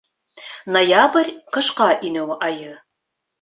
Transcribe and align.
Ноябрь— 0.77 1.29
ҡышҡа 1.59 1.91
инеү 2.11 2.27
айы. 2.49 2.73